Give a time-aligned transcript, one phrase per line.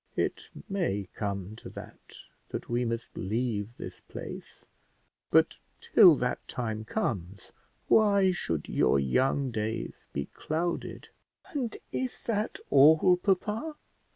[0.15, 2.15] It may come to that,
[2.49, 4.65] that we must leave this place,
[5.29, 7.51] but till that time comes,
[7.87, 11.09] why should your young days be clouded?"
[11.53, 13.75] "And is that all, papa?